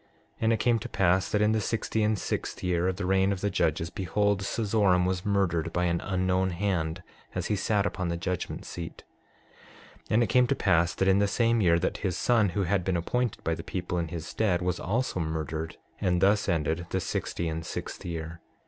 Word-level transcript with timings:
6:15 0.37 0.37
And 0.41 0.53
it 0.53 0.59
came 0.59 0.79
to 0.79 0.89
pass 0.89 1.29
that 1.29 1.43
in 1.43 1.51
the 1.51 1.61
sixty 1.61 2.01
and 2.01 2.17
sixth 2.17 2.63
year 2.63 2.87
of 2.87 2.95
the 2.95 3.05
reign 3.05 3.31
of 3.31 3.41
the 3.41 3.51
judges, 3.51 3.91
behold, 3.91 4.41
Cezoram 4.41 5.05
was 5.05 5.23
murdered 5.23 5.71
by 5.71 5.83
an 5.83 6.01
unknown 6.01 6.49
hand 6.49 7.03
as 7.35 7.45
he 7.53 7.55
sat 7.55 7.85
upon 7.85 8.07
the 8.07 8.17
judgment 8.17 8.65
seat. 8.65 9.03
And 10.09 10.23
it 10.23 10.27
came 10.27 10.47
to 10.47 10.55
pass 10.55 10.95
that 10.95 11.07
in 11.07 11.19
the 11.19 11.27
same 11.27 11.61
year, 11.61 11.77
that 11.77 11.97
his 11.97 12.17
son, 12.17 12.49
who 12.49 12.63
had 12.63 12.83
been 12.83 12.97
appointed 12.97 13.43
by 13.43 13.53
the 13.53 13.61
people 13.63 13.99
in 13.99 14.07
his 14.07 14.25
stead, 14.25 14.59
was 14.63 14.79
also 14.79 15.19
murdered. 15.19 15.77
And 15.99 16.19
thus 16.19 16.49
ended 16.49 16.87
the 16.89 16.99
sixty 16.99 17.47
and 17.47 17.63
sixth 17.63 18.03
year. 18.03 18.41